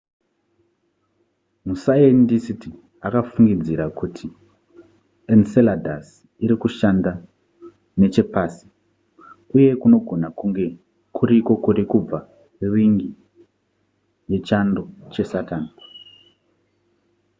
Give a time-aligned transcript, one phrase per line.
[1.67, 2.69] masayendisiti
[3.07, 4.25] akafungidzira kuti
[5.33, 6.07] enceladus
[6.43, 7.11] iri kushanda
[7.99, 8.67] nechepasi
[9.55, 10.65] uye kunogona kunge
[11.15, 12.19] kuriko kuri kubva
[12.73, 13.09] rin'i
[14.31, 14.83] yechando
[15.13, 15.65] chesaturn